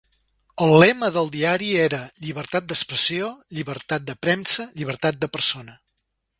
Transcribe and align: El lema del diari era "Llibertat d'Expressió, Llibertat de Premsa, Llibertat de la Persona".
El 0.67 0.71
lema 0.83 1.09
del 1.17 1.29
diari 1.35 1.67
era 1.83 1.99
"Llibertat 2.25 2.67
d'Expressió, 2.73 3.29
Llibertat 3.59 4.09
de 4.11 4.19
Premsa, 4.25 4.69
Llibertat 4.81 5.21
de 5.23 5.29
la 5.31 5.35
Persona". 5.39 5.81